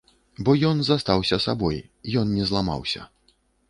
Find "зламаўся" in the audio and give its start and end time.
2.53-3.01